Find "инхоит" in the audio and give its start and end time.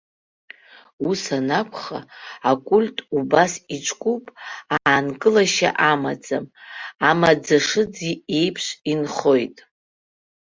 8.91-9.57